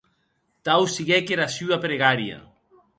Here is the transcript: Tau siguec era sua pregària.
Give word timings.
Tau 0.69 0.87
siguec 0.95 1.35
era 1.37 1.49
sua 1.59 1.81
pregària. 1.87 2.45